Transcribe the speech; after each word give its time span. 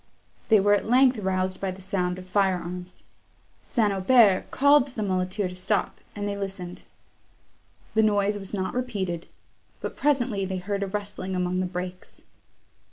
They 0.49 0.59
were 0.59 0.73
at 0.73 0.89
length 0.89 1.19
roused 1.19 1.61
by 1.61 1.69
the 1.69 1.79
sound 1.83 2.17
of 2.17 2.25
fire 2.25 2.55
arms. 2.57 3.03
St. 3.61 3.93
Aubert 3.93 4.49
called 4.49 4.87
to 4.87 4.95
the 4.95 5.03
muleteer 5.03 5.47
to 5.47 5.55
stop, 5.55 5.99
and 6.15 6.27
they 6.27 6.35
listened. 6.35 6.81
The 7.93 8.01
noise 8.01 8.35
was 8.35 8.51
not 8.51 8.73
repeated; 8.73 9.27
but 9.79 9.95
presently 9.95 10.43
they 10.43 10.57
heard 10.57 10.81
a 10.81 10.87
rustling 10.87 11.35
among 11.35 11.59
the 11.59 11.67
brakes. 11.67 12.23